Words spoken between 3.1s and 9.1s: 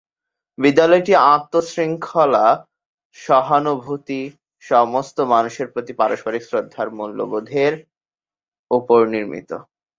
সহানুভূতি, সমস্ত মানুষের প্রতি পারস্পরিক শ্রদ্ধার মূল্যবোধের উপর